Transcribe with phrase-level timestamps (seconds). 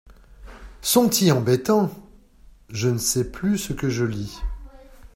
[0.81, 1.91] Sont-y embêtants!
[2.69, 4.39] je ne sais plus ce que je lis…